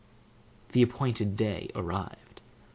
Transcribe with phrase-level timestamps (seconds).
[0.71, 2.41] The appointed day arrived.